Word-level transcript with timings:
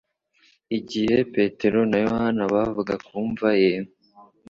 igihe 0.77 1.15
petero 1.33 1.79
na 1.89 1.97
yohana 2.05 2.43
bavaga 2.53 2.95
ku 3.05 3.15
mva 3.29 3.51
ye 3.61 3.73